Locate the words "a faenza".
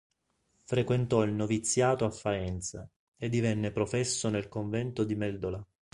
2.05-2.89